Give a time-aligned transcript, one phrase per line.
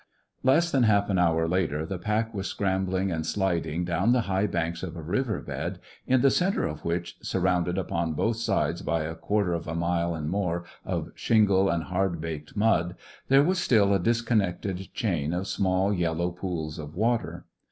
[0.41, 4.47] Less than half an hour later the pack was scrambling and sliding down the high
[4.47, 5.77] banks of a river bed,
[6.07, 10.15] in the centre of which, surrounded upon both sides by a quarter of a mile
[10.15, 12.95] and more of shingle and hard baked mud,
[13.27, 17.45] there was still a disconnected chain of small, yellow pools of water.